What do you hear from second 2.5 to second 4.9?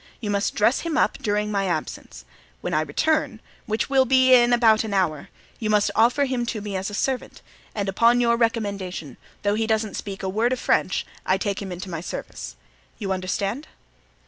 When I return, which will be in about